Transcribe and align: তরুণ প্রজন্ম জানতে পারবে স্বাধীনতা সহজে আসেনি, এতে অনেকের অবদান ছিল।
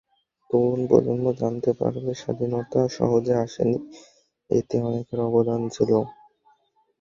তরুণ 0.49 0.79
প্রজন্ম 0.89 1.25
জানতে 1.39 1.71
পারবে 1.79 2.11
স্বাধীনতা 2.21 2.81
সহজে 2.95 3.33
আসেনি, 3.43 3.77
এতে 4.49 4.75
অনেকের 4.87 5.19
অবদান 5.27 5.61
ছিল। 5.75 5.91